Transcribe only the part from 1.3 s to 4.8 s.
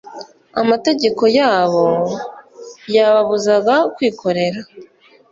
yabo yababuzaga kwikorera